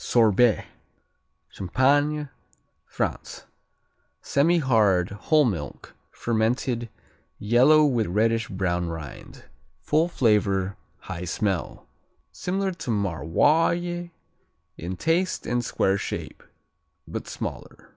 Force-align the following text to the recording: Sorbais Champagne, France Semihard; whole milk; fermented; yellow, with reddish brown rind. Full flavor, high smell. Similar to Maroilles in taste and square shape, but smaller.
Sorbais 0.00 0.64
Champagne, 1.48 2.28
France 2.86 3.46
Semihard; 4.22 5.10
whole 5.10 5.44
milk; 5.44 5.92
fermented; 6.12 6.88
yellow, 7.40 7.84
with 7.84 8.06
reddish 8.06 8.46
brown 8.46 8.86
rind. 8.88 9.46
Full 9.80 10.06
flavor, 10.06 10.76
high 11.00 11.24
smell. 11.24 11.88
Similar 12.30 12.70
to 12.74 12.92
Maroilles 12.92 14.10
in 14.76 14.96
taste 14.96 15.44
and 15.48 15.64
square 15.64 15.98
shape, 15.98 16.44
but 17.08 17.26
smaller. 17.26 17.96